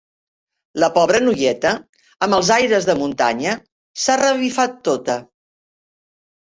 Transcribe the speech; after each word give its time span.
La 0.83 0.87
pobra 0.95 1.19
noieta, 1.25 1.75
amb 2.29 2.39
els 2.39 2.51
aires 2.57 2.89
de 2.91 2.97
muntanya, 3.05 3.55
s'ha 4.07 4.19
revifat 4.27 4.85
tota. 4.93 5.23